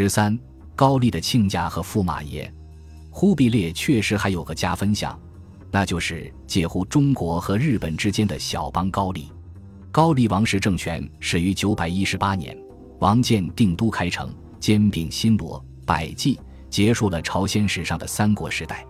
[0.00, 0.38] 十三，
[0.76, 2.48] 高丽的亲家和驸马爷，
[3.10, 5.20] 忽必烈确实还有个加分项，
[5.72, 9.32] 那就是介乎中国和日本之间的小邦高丽。
[9.90, 12.56] 高丽王室政权始于九百一十八年，
[13.00, 16.38] 王建定都开城，兼并新罗、百济，
[16.70, 18.86] 结束了朝鲜史上的三国时代。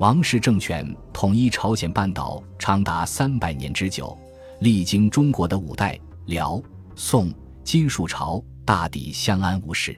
[0.00, 4.18] 王室政权统一朝鲜半岛长达三百年之久，
[4.62, 5.96] 历经中国的五代、
[6.26, 6.60] 辽、
[6.96, 7.32] 宋、
[7.62, 9.96] 金属朝，大抵相安无事。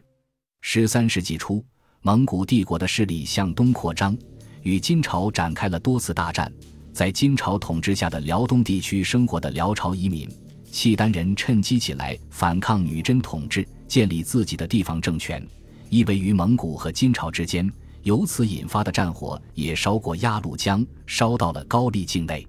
[0.65, 1.63] 十三世纪初，
[2.03, 4.17] 蒙古帝国的势力向东扩张，
[4.63, 6.51] 与金朝展开了多次大战。
[6.93, 10.27] 在金朝统治下的辽东地区生活的辽朝移民。
[10.71, 15.45] 契丹人趁机起来反抗女真统治，建立自己的地方政权，
[15.91, 17.71] 依偎于蒙古和金朝之间。
[18.05, 22.47] 由此引发的战火也烧过鸭绿江，烧到了高丽境内。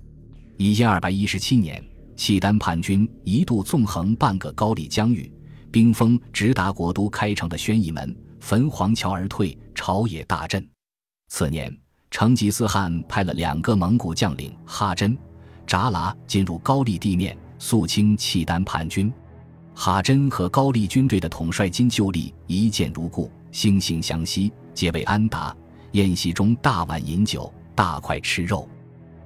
[0.58, 1.84] 一千二百一十七年，
[2.16, 5.30] 契丹叛军一度纵横半个高丽疆域，
[5.74, 10.64] 兵锋直达国都开城的宣义门，焚黄桥而退，朝野大震。
[11.30, 11.76] 次年，
[12.12, 15.18] 成吉思汗派了两个蒙古将领哈真、
[15.66, 17.36] 扎剌进入高丽地面。
[17.58, 19.12] 肃清契丹叛军，
[19.74, 25.56] 哈真和高丽军队的统帅金旧立一见如故，惺惺相惜，结为安达。
[25.94, 28.68] 宴席中大碗饮酒，大块吃肉。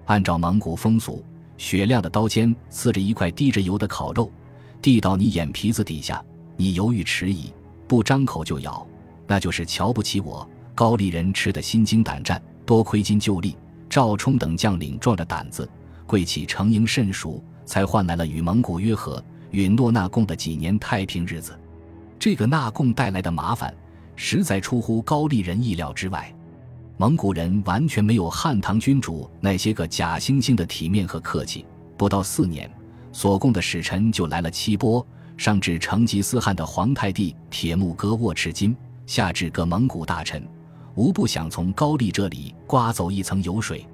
[0.05, 1.25] 按照蒙古风俗，
[1.57, 4.31] 雪亮的刀尖刺着一块滴着油的烤肉，
[4.83, 6.23] 递到你眼皮子底下，
[6.57, 7.53] 你犹豫迟疑，
[7.87, 8.85] 不张口就咬，
[9.25, 10.45] 那就是瞧不起我。
[10.75, 13.55] 高丽人吃得心惊胆战，多亏金旧立、
[13.89, 15.69] 赵冲等将领壮着胆子，
[16.05, 17.41] 贵起承迎甚熟。
[17.67, 21.59] 才换来了与蒙古约和、允诺纳贡的几年太平日子。
[22.17, 23.75] 这个纳贡带来的麻烦，
[24.15, 26.33] 实在出乎高丽人意料之外。
[26.95, 31.65] 蒙古人完全没有汉唐君主那些个假惺惺的体面和客气。
[31.97, 32.71] 不到四年，
[33.11, 35.05] 所贡的使臣就来了七波，
[35.37, 40.45] 上至成吉思汗的皇太帝铁木哥沃赤金，下至各蒙古大臣，
[40.95, 43.87] 无不想从高丽这里刮走一层油水。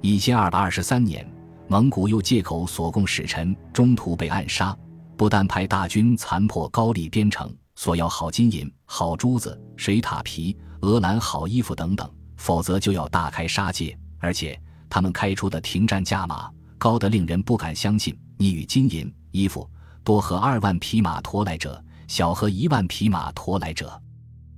[0.00, 1.26] 一千二百二十三年。
[1.68, 4.76] 蒙古又借口所贡使臣中途被暗杀，
[5.16, 13.96] 不但派大军残破高丽边城，索要好金银、好珠子、水獭皮、鹅兰好衣服等等，否则就要大开杀戒。
[14.18, 19.70] 而且他们开出的停战价码高得令人不敢相信：你与金银衣服
[20.04, 24.00] 多和二万匹马驮来者，小和一万匹马驮来者。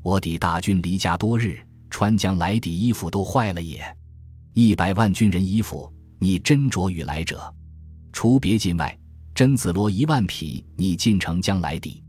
[0.02, 1.58] 我抵大军离家多日，
[1.90, 3.82] 穿将来抵衣服都坏了也。
[4.54, 5.92] 一百万军人衣服。
[6.18, 7.52] 你斟酌与来者，
[8.12, 8.96] 除别进外，
[9.34, 12.00] 真子罗一万匹，你进城将来抵；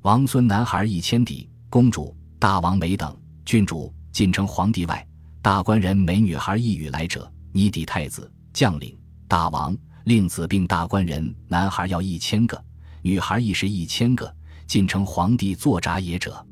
[0.00, 5.06] 王孙男孩一千抵；公主、大王美等郡主进城皇帝外，
[5.40, 9.76] 大官人美女孩一与来者，你抵太子、将领、大王、
[10.06, 12.60] 令子并大官人男孩要一千个，
[13.02, 14.32] 女孩亦是一千个，
[14.66, 16.32] 进城皇帝做札也者。《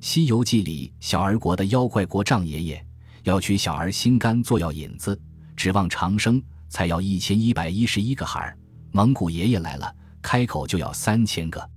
[0.00, 2.86] 西游记》里小儿国的妖怪国丈爷爷
[3.24, 5.20] 要取小儿心肝做药引子。
[5.56, 8.56] 指望长生，才要一千一百一十一个孩儿。
[8.92, 9.92] 蒙古爷爷来了，
[10.22, 11.68] 开口就要三千个。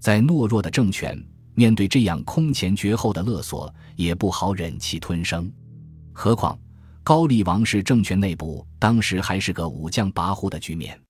[0.00, 1.16] 在懦弱的政权
[1.54, 5.48] 面对这样空前绝后的勒索，也不好忍气吞声。
[6.12, 6.58] 何况
[7.04, 11.00] 高丽王室政权内部当时还是个武将跋扈的局面。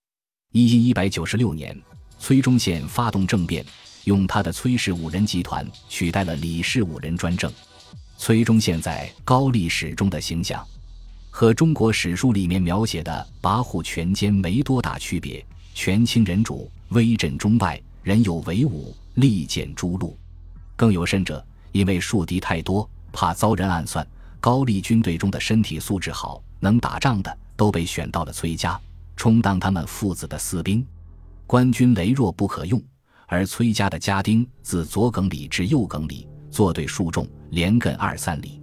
[0.52, 1.74] 一一一百九十六年，
[2.20, 3.64] 崔忠宪发动政变，
[4.04, 7.50] 用他的崔氏五人集团取代了李氏五人专政。
[8.18, 10.64] 崔忠宪在高丽史中的形象。
[11.30, 15.44] 和中国史书里面描写的跋扈权奸没多大区别，
[15.74, 20.12] 权倾人主，威震中外，人有为武，利剑诛戮。
[20.76, 21.42] 更有甚者，
[21.72, 24.06] 因为树敌太多，怕遭人暗算，
[24.40, 28.78] 高丽军队中的身体素质好、能打仗的都被选到了崔家，
[29.16, 30.86] 充当他们父子的私兵。
[31.50, 32.80] 官军羸弱不可用，
[33.26, 38.62] 而崔家的家丁自左耿里至右耿里，坐队数众，连亘二三里。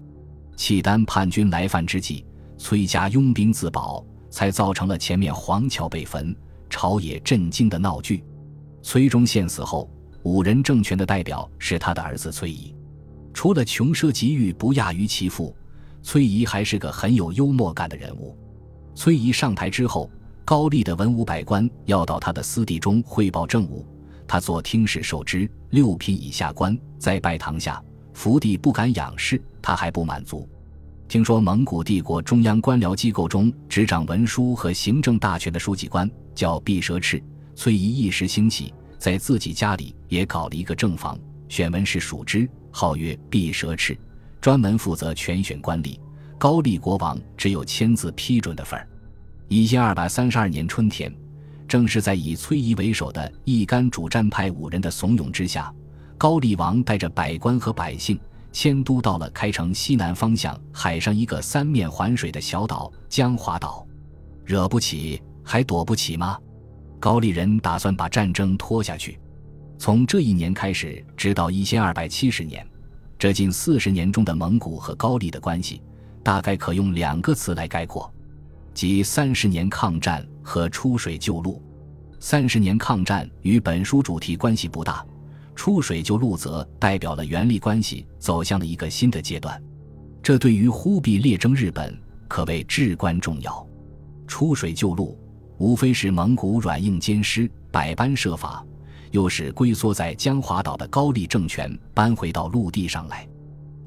[0.56, 2.26] 契丹叛军来犯之际。
[2.58, 6.34] 崔家拥兵自保，才造成了前面黄桥被焚、
[6.70, 8.24] 朝野震惊的闹剧。
[8.82, 9.92] 崔忠宪死后，
[10.24, 12.74] 五人政权的代表是他的儿子崔仪。
[13.34, 15.54] 除了穷奢极欲不亚于其父，
[16.04, 18.34] 崔仪还是个很有幽默感的人物。
[18.96, 20.10] 崔仪上台之后，
[20.48, 23.86] 高丽的文武百官要到他的私地中汇报政务，
[24.26, 25.46] 他做听事受之。
[25.72, 27.84] 六品以下官在拜堂下，
[28.14, 30.48] 福地不敢仰视，他还不满足。
[31.10, 37.22] 听说蒙古帝国中央官僚机构中执掌文书和行政大权的书记官叫毕蛇赤，
[37.54, 44.00] 崔仪一时兴起，在自己家里也搞了一个正房，选文士属之，号曰毕蛇赤，
[44.40, 46.00] 专门负责全选官吏。
[46.38, 48.88] 高丽国王只有签字批准的份儿。
[49.50, 51.14] 一千二百三十二年春天，
[51.70, 55.74] 正是在以崔仪为首的一干主战派五人的怂恿之下，
[56.18, 58.20] 高丽王带着百官和百姓
[58.52, 63.88] 迁都到了开城西南方向海上一个三面环水的小岛江华岛。
[64.44, 66.38] 惹不起还躲不起吗？
[67.00, 69.18] 高丽人打算把战争拖下去。
[69.78, 72.68] 从这一年开始，直到一千二百七十年，
[73.18, 75.82] 这近四十年中的蒙古和高丽的关系，
[76.22, 78.12] 大概可用两个词来概括，
[78.78, 81.60] 即三十年抗战和出水救陆。
[82.20, 85.04] 三十年抗战与本书主题关系不大，
[85.56, 89.60] 出水救陆则代表了元力关系走向了一个新的阶段，
[90.22, 93.68] 这对于忽必烈征日本可谓至关重要。
[94.28, 95.18] 出水救陆，
[95.58, 98.64] 无非是蒙古软硬兼施，百般设法。
[99.10, 103.28] 又是龟缩在江华岛的高丽政权搬回到陆地上来，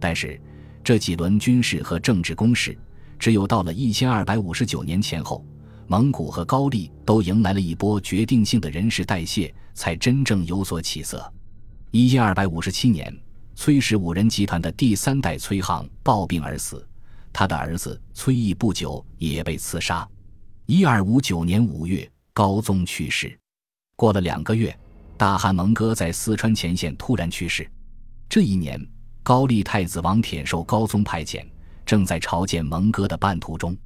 [0.01, 0.41] 但是
[0.83, 2.77] 这几轮军事和政治攻势，
[3.21, 5.45] 只有到了一千二百五十九年前后，
[5.87, 11.31] 蒙古和高丽都迎来了一波决定性的人事代谢，才真正有所起色。
[11.91, 13.15] 一千二百五十七年，
[13.55, 16.89] 崔氏五人集团的第三代崔沆暴病而死，
[17.31, 20.09] 他的儿子崔毅不久也被刺杀。
[20.65, 23.39] 一二五九年五月，高宗去世，
[23.97, 24.75] 过了两个月。
[25.19, 27.71] 大汉蒙哥在四川前线突然去世。
[28.31, 28.81] 这一年，
[29.23, 31.45] 高丽太子王舔受高宗派遣，
[31.91, 33.77] 正在朝见蒙哥的半途中，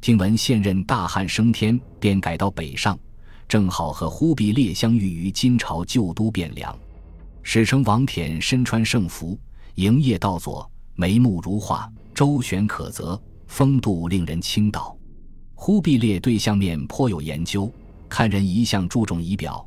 [0.00, 2.98] 听闻现任大汉升天，便改到北上，
[3.46, 6.74] 正好和忽必烈相遇于金朝旧都汴梁。
[7.42, 9.38] 史称王舔身穿盛服，
[9.74, 14.96] 营业道左，眉目如画，周旋可泽，风度令人倾倒。
[15.54, 17.70] 忽必烈对相面颇有研究，
[18.08, 19.62] 看人一向注重仪表。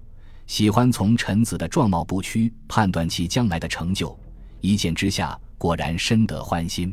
[0.47, 4.17] 喜欢从臣子的状貌不屈判断其将来的成就，
[4.59, 6.91] 一见之下果然深得欢心。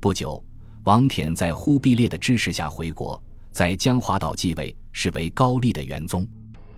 [0.00, 0.42] 不久，
[0.84, 6.26] 王舔在忽必烈的支持下回国，在江华岛继位，是为高丽的元宗。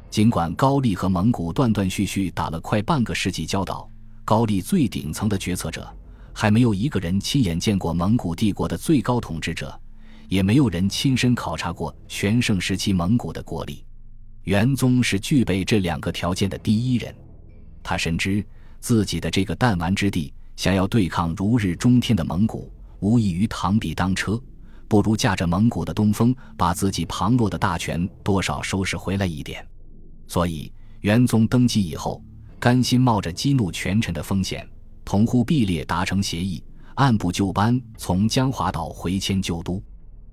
[0.08, 3.88] 尽管高丽和蒙古断断续续打了快半个世纪交道，
[4.24, 5.86] 高丽最顶层的决策者
[6.32, 9.78] 还没有一个人亲眼见过蒙古帝国的最高统治者，
[10.28, 13.84] 也没有人亲身考察过全盛时期蒙古的国力。
[14.44, 17.14] 元宗是具备这两个条件的第一人，
[17.82, 18.42] 他深知
[18.80, 24.40] 自己的这个弹丸之地，想要对抗如日中天的蒙古，无异于螳臂当车，
[24.88, 29.66] 不如驾着蒙古的东风，把自己旁落的大权多少收拾回来一点。
[30.26, 32.22] 所以，元宗登基以后，
[32.58, 34.68] 甘心冒着激怒权臣的风险，
[35.04, 36.62] 同忽必烈达成协议，
[36.94, 39.82] 按部就班从江华岛回迁旧都。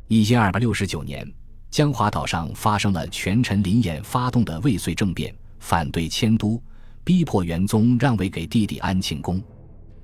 [0.08, 1.30] 一千二百六十九年。
[1.70, 6.60] 江华岛上发生了权臣林衍发动的未遂政变，反对迁都，
[7.04, 9.44] 逼迫元宗让位给弟弟安庆公。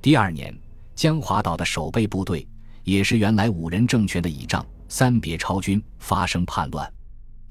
[0.01, 0.54] 第二年，
[0.94, 2.45] 江华岛的守备部队，
[2.83, 6.91] 也是原来五人政权的倚仗三别超军发生叛乱。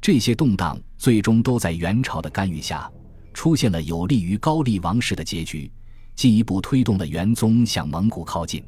[0.00, 2.90] 这些动荡最终都在元朝的干预下，
[3.32, 5.70] 出现了有利于高丽王室的结局，
[6.14, 8.64] 进一步推动了元宗向蒙古靠近。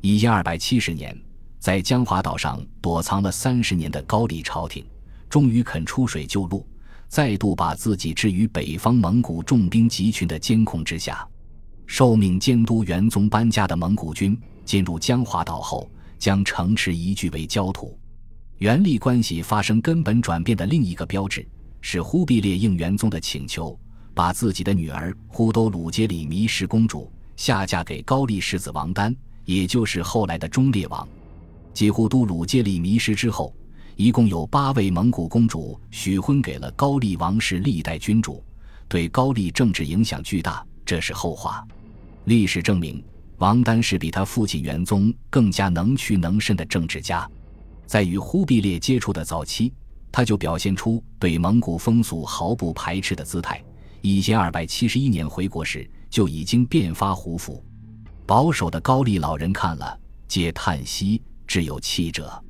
[0.00, 1.16] 一千二百七十年。
[1.58, 4.84] 在江华岛上躲藏了三十年的高丽朝廷，
[5.30, 6.68] 终于肯出水救陆，
[7.08, 11.26] 再度把自己置于北方蒙古重兵集群的监控之下。
[11.86, 15.90] 受命监督元宗搬家的蒙古军进入江华岛后，
[16.24, 17.98] 将城池移据为焦土。
[18.56, 21.46] 元力关系发生根本转变的另一个标志，
[21.82, 23.78] 是忽必烈应元宗的请求，
[24.14, 31.06] 把自己的女儿忽都鲁杰里弥氏公主下嫁给高丽世子王丹，也就是后来的忠烈王。
[31.74, 33.54] 几乎都鲁接里迷失之后，
[33.94, 38.42] 一共有八位蒙古公主许婚给了高丽王室历代君主，
[38.88, 40.64] 对高丽政治影响巨大。
[40.86, 41.62] 这是后话。
[42.24, 43.04] 历史证明，
[43.38, 47.28] 王丹是比他父亲元宗更加能屈能伸的政治家。
[47.86, 49.72] 在与忽必烈接触的早期，
[50.10, 53.62] 他就表现出对蒙古风俗毫不排斥的姿态。
[54.00, 57.62] 一千二百七十一年回国时，就已经变发胡服。
[58.26, 59.98] 保守的高丽老人看了，
[60.28, 61.20] 皆叹息。
[61.46, 62.42] 只有七者，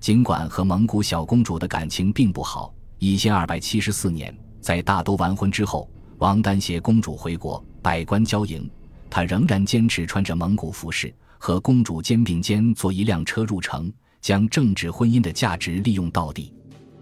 [0.00, 2.74] 尽管和蒙古小公主的感情并不好。
[2.98, 8.68] 一千二百七十四年，在大都完婚之后，王丹携公主回国，百官交迎，
[9.14, 13.92] 他仍然坚持穿着蒙古服饰，和公主肩并肩坐一辆车入城，
[14.22, 16.50] 将政治婚姻的价值利用到底。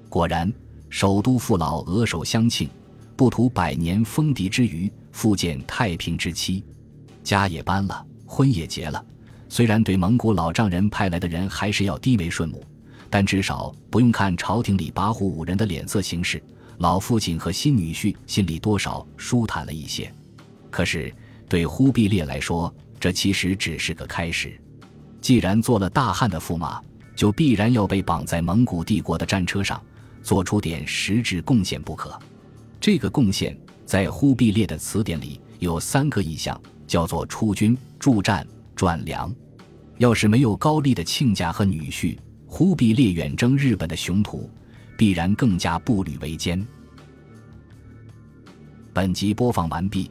[0.08, 0.52] 果然，
[0.88, 2.68] 首都父老额首相庆，
[3.14, 6.64] 不图百年封敌之余，复见太平之期。
[7.22, 9.00] 家也搬了，婚也结了。
[9.48, 12.60] 虽然对蒙古老丈人派来的人还是要低眉顺目，
[13.08, 16.42] 但至少不用看朝廷里跋扈五人的脸色行事，
[16.78, 20.12] 老父亲和新女婿心里多少舒坦了一些。
[20.72, 21.14] 可是
[21.50, 24.58] 对忽必烈来说，这其实只是个开始。
[25.20, 26.80] 既然做了大汉的驸马，
[27.16, 29.82] 就必然要被绑在蒙古帝国的战车上，
[30.22, 32.16] 做出点实质贡献不可。
[32.80, 39.34] 这个贡献在忽必烈的词典里有三个意象，叫做出军、助战、转粮。
[39.98, 42.16] 要是没有高丽的亲家和女婿，
[42.46, 44.48] 忽必烈远征日本的雄图，
[44.96, 46.64] 必然更加步履维艰。
[48.92, 50.10] 本集播放完毕，